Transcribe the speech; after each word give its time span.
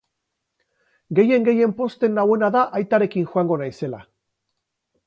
Gehien-gehien 1.19 1.75
pozten 1.83 2.17
nauena 2.21 2.51
da 2.57 2.65
aitarekin 2.81 3.31
joango 3.35 3.61
naizela. 3.65 4.03